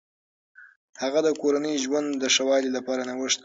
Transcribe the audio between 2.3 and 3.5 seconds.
ښه والي لپاره نوښت کوي.